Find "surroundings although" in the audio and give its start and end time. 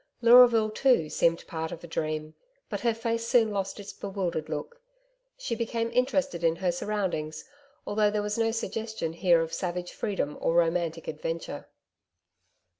6.71-8.09